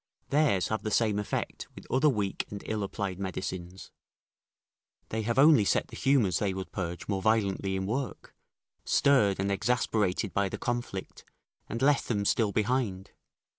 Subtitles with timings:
[0.31, 3.91] Theirs have the same effect with other weak and ill applied medicines;
[5.09, 8.35] they have only set the humours they would purge more violently in work,
[8.83, 11.23] stirred and exasperated by the conflict,
[11.69, 13.11] and left them still behind.